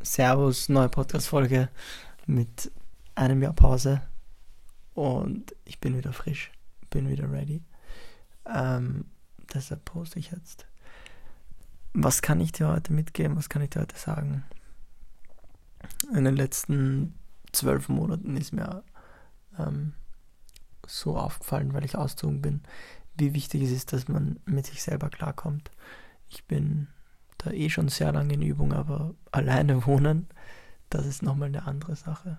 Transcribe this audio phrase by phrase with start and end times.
[0.00, 1.68] Servus, neue Podcast-Folge
[2.26, 2.70] mit
[3.16, 4.00] einem Jahr Pause
[4.94, 6.52] und ich bin wieder frisch,
[6.88, 7.64] bin wieder ready.
[8.46, 9.06] Ähm,
[9.52, 10.66] deshalb poste ich jetzt.
[11.94, 13.36] Was kann ich dir heute mitgeben?
[13.36, 14.44] Was kann ich dir heute sagen?
[16.14, 17.18] In den letzten
[17.50, 18.84] zwölf Monaten ist mir
[19.58, 19.94] ähm,
[20.86, 22.62] so aufgefallen, weil ich ausgezogen bin,
[23.16, 25.72] wie wichtig es ist, dass man mit sich selber klarkommt.
[26.28, 26.86] Ich bin
[27.38, 30.28] da eh schon sehr lange in Übung, aber alleine wohnen,
[30.90, 32.38] das ist nochmal eine andere Sache.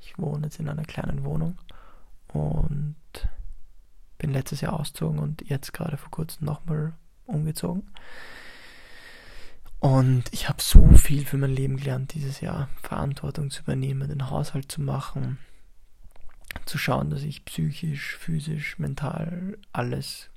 [0.00, 1.58] Ich wohne jetzt in einer kleinen Wohnung
[2.32, 2.96] und
[4.18, 6.94] bin letztes Jahr ausgezogen und jetzt gerade vor kurzem nochmal
[7.26, 7.90] umgezogen.
[9.80, 12.68] Und ich habe so viel für mein Leben gelernt dieses Jahr.
[12.82, 15.38] Verantwortung zu übernehmen, den Haushalt zu machen,
[16.64, 20.30] zu schauen, dass ich psychisch, physisch, mental alles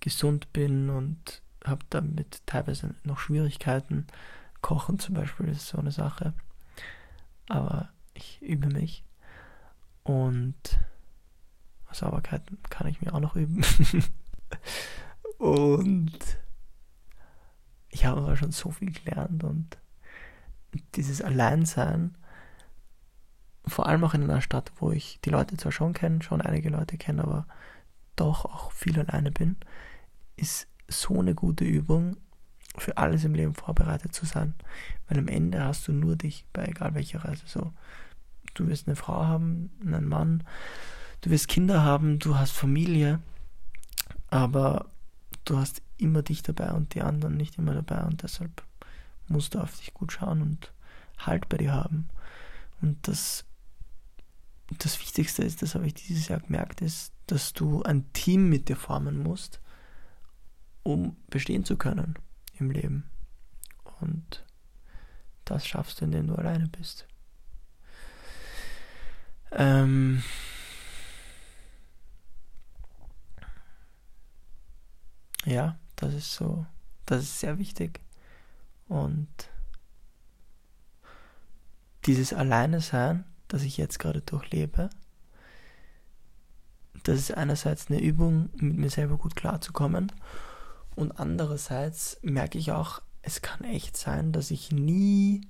[0.00, 4.06] gesund bin und habe damit teilweise noch Schwierigkeiten.
[4.60, 6.32] Kochen zum Beispiel ist so eine Sache.
[7.48, 9.04] Aber ich übe mich.
[10.02, 10.78] Und
[11.92, 13.62] Sauberkeit kann ich mir auch noch üben.
[15.38, 16.18] und
[17.88, 19.78] ich habe aber schon so viel gelernt und
[20.94, 22.16] dieses Alleinsein,
[23.66, 26.70] vor allem auch in einer Stadt, wo ich die Leute zwar schon kenne, schon einige
[26.70, 27.46] Leute kenne, aber
[28.16, 29.56] doch auch viel alleine bin,
[30.36, 32.16] ist so eine gute Übung,
[32.76, 34.54] für alles im Leben vorbereitet zu sein.
[35.08, 37.42] Weil am Ende hast du nur dich bei egal welcher Reise.
[37.46, 37.72] So,
[38.54, 40.44] du wirst eine Frau haben, einen Mann,
[41.20, 43.20] du wirst Kinder haben, du hast Familie,
[44.28, 44.86] aber
[45.44, 48.62] du hast immer dich dabei und die anderen nicht immer dabei und deshalb
[49.28, 50.72] musst du auf dich gut schauen und
[51.18, 52.08] Halt bei dir haben.
[52.80, 53.44] Und das,
[54.78, 58.68] das Wichtigste ist, das habe ich dieses Jahr gemerkt, ist, dass du ein Team mit
[58.68, 59.60] dir formen musst,
[60.82, 62.14] um bestehen zu können
[62.58, 63.10] im Leben.
[64.00, 64.44] Und
[65.44, 67.06] das schaffst du, indem du alleine bist.
[69.52, 70.22] Ähm
[75.44, 76.66] ja, das ist so,
[77.06, 78.00] das ist sehr wichtig.
[78.88, 79.28] Und
[82.06, 84.90] dieses Alleine sein, das ich jetzt gerade durchlebe,
[87.02, 90.12] das ist einerseits eine Übung, mit mir selber gut klarzukommen
[90.96, 95.42] und andererseits merke ich auch, es kann echt sein, dass ich nie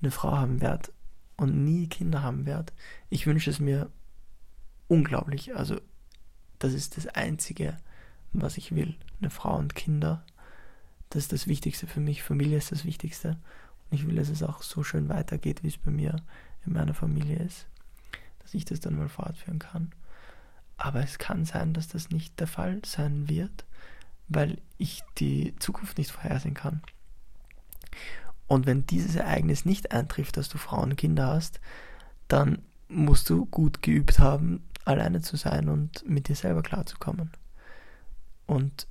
[0.00, 0.90] eine Frau haben werde
[1.36, 2.72] und nie Kinder haben werde.
[3.10, 3.90] Ich wünsche es mir
[4.88, 5.54] unglaublich.
[5.54, 5.80] Also,
[6.58, 7.76] das ist das Einzige,
[8.32, 8.96] was ich will.
[9.20, 10.24] Eine Frau und Kinder.
[11.10, 12.22] Das ist das Wichtigste für mich.
[12.22, 13.38] Familie ist das Wichtigste.
[13.90, 16.16] Und ich will, dass es auch so schön weitergeht, wie es bei mir
[16.64, 17.66] in meiner Familie ist.
[18.40, 19.92] Dass ich das dann mal fortführen kann.
[20.76, 23.65] Aber es kann sein, dass das nicht der Fall sein wird
[24.28, 26.82] weil ich die Zukunft nicht vorhersehen kann.
[28.46, 31.60] Und wenn dieses Ereignis nicht eintrifft, dass du Frauen Kinder hast,
[32.28, 37.32] dann musst du gut geübt haben, alleine zu sein und mit dir selber klarzukommen.
[38.46, 38.86] Und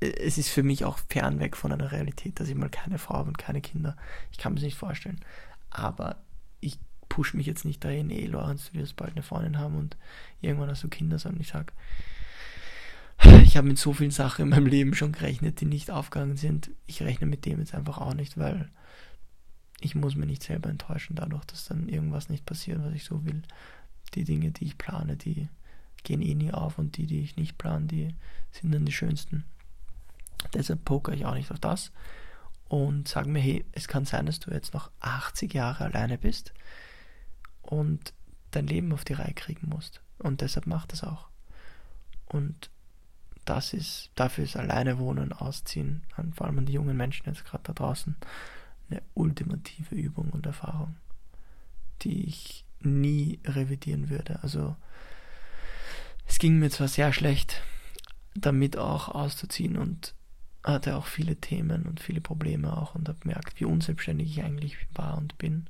[0.00, 3.28] es ist für mich auch fernweg von einer Realität, dass ich mal keine Frau habe
[3.28, 3.96] und keine Kinder.
[4.30, 5.20] Ich kann mir das nicht vorstellen.
[5.70, 6.16] Aber
[6.60, 9.96] ich push mich jetzt nicht dahin, ey Lorenz, du wirst bald eine Freundin haben und
[10.40, 11.72] irgendwann hast du Kinder, sondern ich sage,
[13.54, 16.72] ich habe mit so vielen Sachen in meinem Leben schon gerechnet, die nicht aufgegangen sind.
[16.88, 18.68] Ich rechne mit dem jetzt einfach auch nicht, weil
[19.80, 23.24] ich muss mir nicht selber enttäuschen dadurch, dass dann irgendwas nicht passiert, was ich so
[23.24, 23.42] will.
[24.14, 25.48] Die Dinge, die ich plane, die
[26.02, 28.08] gehen eh nie auf und die, die ich nicht plane, die
[28.50, 29.44] sind dann die schönsten.
[30.52, 31.92] Deshalb poker ich auch nicht auf das
[32.66, 36.52] und sage mir, hey, es kann sein, dass du jetzt noch 80 Jahre alleine bist
[37.62, 38.14] und
[38.50, 40.02] dein Leben auf die Reihe kriegen musst.
[40.18, 41.28] Und deshalb mach das auch.
[42.26, 42.73] Und
[43.44, 46.02] das ist, dafür ist alleine wohnen, ausziehen,
[46.34, 48.16] vor allem an die jungen Menschen jetzt gerade da draußen,
[48.90, 50.96] eine ultimative Übung und Erfahrung,
[52.02, 54.42] die ich nie revidieren würde.
[54.42, 54.76] Also
[56.26, 57.62] es ging mir zwar sehr schlecht,
[58.34, 60.14] damit auch auszuziehen und
[60.62, 64.76] hatte auch viele Themen und viele Probleme auch und habe gemerkt, wie unselbstständig ich eigentlich
[64.94, 65.68] war und bin.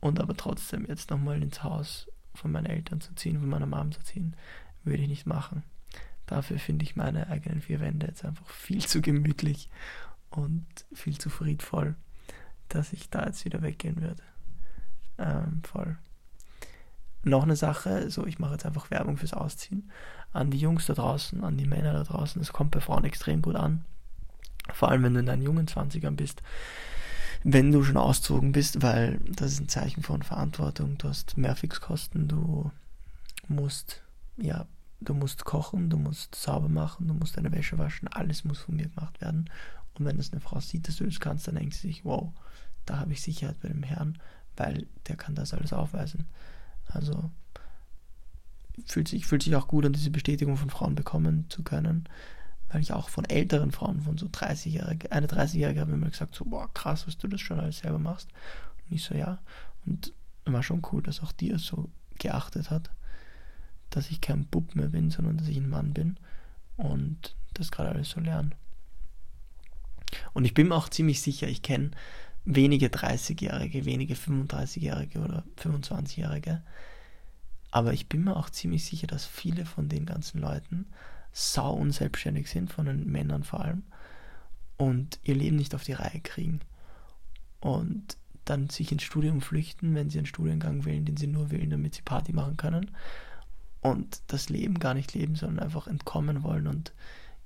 [0.00, 3.90] Und aber trotzdem jetzt nochmal ins Haus von meinen Eltern zu ziehen, von meiner Mom
[3.90, 4.36] zu ziehen,
[4.84, 5.64] würde ich nicht machen.
[6.28, 9.70] Dafür finde ich meine eigenen vier Wände jetzt einfach viel zu gemütlich
[10.30, 11.96] und viel zu friedvoll,
[12.68, 14.22] dass ich da jetzt wieder weggehen würde.
[15.16, 15.96] Ähm, voll.
[17.24, 19.90] Noch eine Sache, so ich mache jetzt einfach Werbung fürs Ausziehen.
[20.32, 23.40] An die Jungs da draußen, an die Männer da draußen, das kommt bei Frauen extrem
[23.40, 23.86] gut an.
[24.72, 26.42] Vor allem, wenn du in deinen jungen 20ern bist,
[27.42, 30.98] wenn du schon auszogen bist, weil das ist ein Zeichen von Verantwortung.
[30.98, 32.70] Du hast mehr Fixkosten, du
[33.48, 34.02] musst
[34.36, 34.66] ja
[35.00, 38.76] Du musst kochen, du musst sauber machen, du musst deine Wäsche waschen, alles muss von
[38.76, 39.48] mir gemacht werden.
[39.94, 42.32] Und wenn das eine Frau sieht, dass du das kannst, dann denkt sie sich, wow,
[42.86, 44.18] da habe ich Sicherheit bei dem Herrn,
[44.56, 46.26] weil der kann das alles aufweisen.
[46.86, 47.30] Also
[48.86, 52.08] fühlt sich, fühlt sich auch gut an, diese Bestätigung von Frauen bekommen zu können,
[52.68, 56.44] weil ich auch von älteren Frauen, von so 30-Jährigen, eine 30-Jährige habe mir gesagt, so,
[56.44, 58.28] boah, krass, was du das schon alles selber machst.
[58.84, 59.38] Und ich so, ja.
[59.86, 60.12] Und
[60.44, 62.90] war schon cool, dass auch die es so geachtet hat,
[63.90, 66.18] dass ich kein Bub mehr bin, sondern dass ich ein Mann bin
[66.76, 68.54] und das gerade alles so lernen.
[70.32, 71.90] Und ich bin mir auch ziemlich sicher, ich kenne
[72.44, 76.62] wenige 30-Jährige, wenige 35-Jährige oder 25-Jährige,
[77.70, 80.86] aber ich bin mir auch ziemlich sicher, dass viele von den ganzen Leuten
[81.32, 83.82] sau unselbstständig sind, von den Männern vor allem,
[84.76, 86.60] und ihr Leben nicht auf die Reihe kriegen.
[87.60, 91.70] Und dann sich ins Studium flüchten, wenn sie einen Studiengang wählen, den sie nur wählen,
[91.70, 92.90] damit sie Party machen können.
[93.80, 96.92] Und das Leben gar nicht leben, sondern einfach entkommen wollen und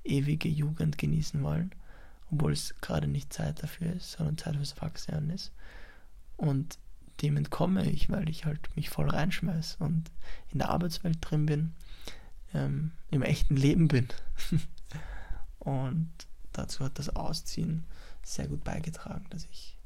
[0.05, 1.73] ewige Jugend genießen wollen,
[2.31, 5.53] obwohl es gerade nicht Zeit dafür ist, sondern Zeit fürs Erwachsenen ist.
[6.37, 6.79] Und
[7.21, 10.11] dem entkomme ich, weil ich halt mich voll reinschmeiß und
[10.51, 11.75] in der Arbeitswelt drin bin,
[12.55, 14.09] ähm, im echten Leben bin.
[15.59, 16.11] und
[16.53, 17.85] dazu hat das Ausziehen
[18.23, 19.77] sehr gut beigetragen, dass ich,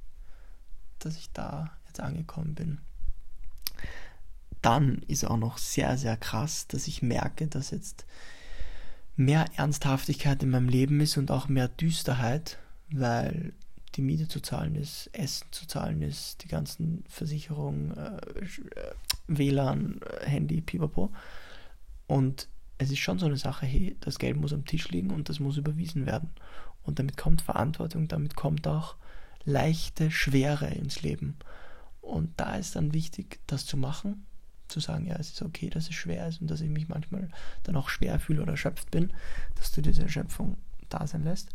[0.99, 2.79] dass ich da jetzt angekommen bin.
[4.67, 8.05] Dann ist auch noch sehr, sehr krass, dass ich merke, dass jetzt
[9.15, 12.59] mehr Ernsthaftigkeit in meinem Leben ist und auch mehr Düsterheit,
[12.91, 13.53] weil
[13.95, 18.93] die Miete zu zahlen ist, Essen zu zahlen ist, die ganzen Versicherungen, äh, äh
[19.29, 21.13] WLAN, äh, Handy, pipapo.
[22.09, 22.49] Und
[22.79, 25.39] es ist schon so eine Sache, hey, das Geld muss am Tisch liegen und das
[25.39, 26.31] muss überwiesen werden.
[26.83, 28.97] Und damit kommt Verantwortung, damit kommt auch
[29.45, 31.37] leichte Schwere ins Leben.
[32.01, 34.27] Und da ist dann wichtig, das zu machen,
[34.69, 37.31] zu sagen, ja, es ist okay, dass es schwer ist und dass ich mich manchmal
[37.63, 39.13] dann auch schwer fühle oder erschöpft bin,
[39.57, 40.57] dass du diese Erschöpfung
[40.89, 41.51] da sein lässt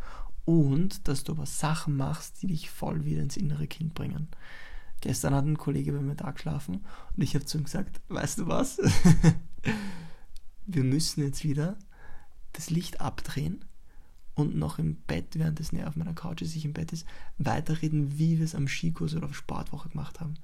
[0.46, 4.28] und dass du aber Sachen machst, die dich voll wieder ins innere Kind bringen.
[5.02, 6.86] Gestern hat ein Kollege bei mir da geschlafen
[7.16, 8.80] und ich habe zu ihm gesagt, weißt du was?
[10.66, 11.78] Wir müssen jetzt wieder
[12.54, 13.66] das Licht abdrehen
[14.36, 17.06] und noch im Bett, während das näher auf meiner Couch ist, ich im Bett ist,
[17.38, 20.36] weiterreden, wie wir es am Skikurs oder auf Sportwoche gemacht haben.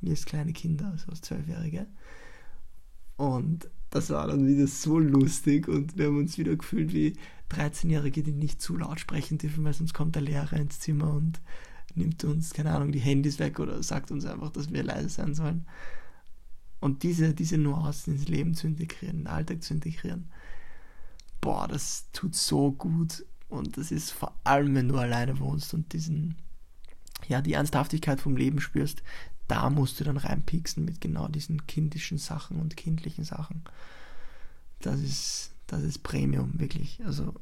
[0.00, 1.86] Wir als kleine Kinder, so als Zwölfjährige.
[3.16, 7.16] Und das war dann wieder so lustig und wir haben uns wieder gefühlt wie
[7.50, 11.40] 13-Jährige, die nicht zu laut sprechen dürfen, weil sonst kommt der Lehrer ins Zimmer und
[11.94, 15.34] nimmt uns, keine Ahnung, die Handys weg oder sagt uns einfach, dass wir leise sein
[15.34, 15.66] sollen.
[16.80, 20.30] Und diese, diese Nuancen ins Leben zu integrieren, in den Alltag zu integrieren,
[21.40, 23.24] boah, das tut so gut.
[23.48, 26.36] Und das ist vor allem, wenn du alleine wohnst und diesen,
[27.28, 29.02] ja, die Ernsthaftigkeit vom Leben spürst,
[29.48, 33.62] da musst du dann reinpieksen mit genau diesen kindischen Sachen und kindlichen Sachen.
[34.80, 37.00] Das ist, das ist Premium, wirklich.
[37.04, 37.34] Also,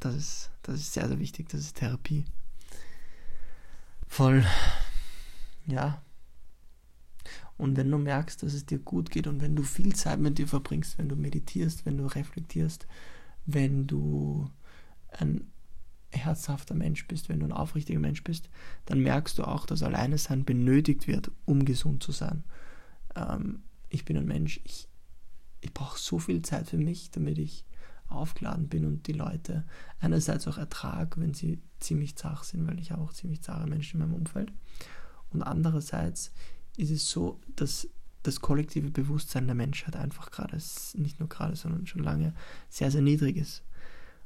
[0.00, 1.48] das ist, das ist sehr, sehr wichtig.
[1.48, 2.24] Das ist Therapie.
[4.06, 4.44] Voll.
[5.66, 6.02] Ja.
[7.56, 10.38] Und wenn du merkst, dass es dir gut geht und wenn du viel Zeit mit
[10.38, 12.86] dir verbringst, wenn du meditierst, wenn du reflektierst,
[13.46, 14.50] wenn du
[15.10, 15.50] ein
[16.10, 18.48] herzhafter Mensch bist, wenn du ein aufrichtiger Mensch bist,
[18.86, 22.44] dann merkst du auch, dass alleine sein benötigt wird, um gesund zu sein.
[23.14, 24.88] Ähm, ich bin ein Mensch, ich,
[25.60, 27.64] ich brauche so viel Zeit für mich, damit ich
[28.08, 29.64] aufgeladen bin und die Leute
[30.00, 34.00] einerseits auch ertrag, wenn sie ziemlich zart sind, weil ich habe auch ziemlich zahre Menschen
[34.00, 34.52] in meinem Umfeld.
[35.30, 36.32] Und andererseits
[36.76, 37.88] ist es so, dass
[38.22, 40.58] das kollektive Bewusstsein der Menschheit einfach gerade,
[40.94, 42.34] nicht nur gerade, sondern schon lange
[42.68, 43.62] sehr, sehr niedrig ist.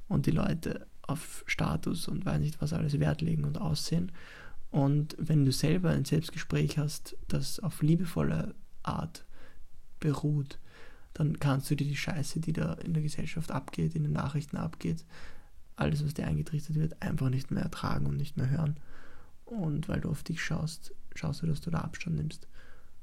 [0.08, 4.12] Und die Leute auf Status und weiß nicht was alles Wert legen und aussehen.
[4.70, 9.24] Und wenn du selber ein Selbstgespräch hast, das auf liebevolle Art
[9.98, 10.58] beruht,
[11.12, 14.56] dann kannst du dir die Scheiße, die da in der Gesellschaft abgeht, in den Nachrichten
[14.56, 15.04] abgeht,
[15.76, 18.76] alles, was dir eingetrichtert wird, einfach nicht mehr ertragen und nicht mehr hören.
[19.44, 22.46] Und weil du auf dich schaust, schaust du, dass du da Abstand nimmst.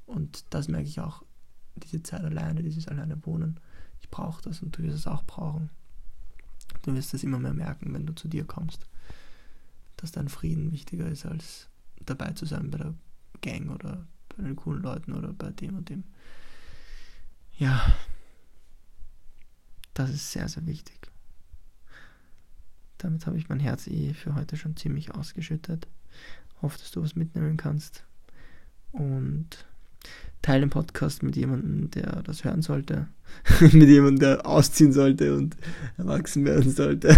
[0.06, 1.22] Und das merke ich auch,
[1.76, 3.60] diese Zeit alleine, dieses alleine Wohnen.
[4.00, 5.70] Ich brauche das und du wirst es auch brauchen.
[6.88, 8.86] Du wirst es immer mehr merken, wenn du zu dir kommst,
[9.98, 11.68] dass dein Frieden wichtiger ist, als
[12.06, 12.94] dabei zu sein bei der
[13.42, 16.04] Gang oder bei den coolen Leuten oder bei dem und dem.
[17.58, 17.94] Ja,
[19.92, 21.10] das ist sehr, sehr wichtig.
[22.96, 25.86] Damit habe ich mein Herz eh für heute schon ziemlich ausgeschüttet.
[26.62, 28.02] Hoffe, dass du was mitnehmen kannst.
[28.92, 29.66] Und
[30.42, 33.08] teile den Podcast mit jemandem, der das hören sollte.
[33.60, 35.56] mit jemandem, der ausziehen sollte und
[35.96, 37.08] erwachsen werden sollte.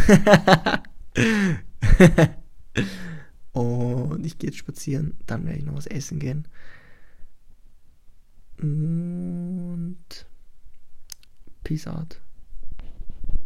[3.52, 6.49] und ich gehe jetzt spazieren, dann werde ich noch was essen gehen.
[8.58, 10.26] Und
[11.62, 12.20] Peace out.